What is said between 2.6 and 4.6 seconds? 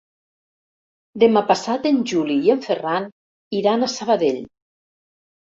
Ferran iran a Sabadell.